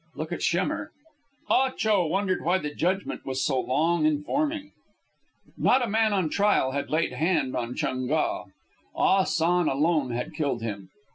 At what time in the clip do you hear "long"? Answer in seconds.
3.59-4.03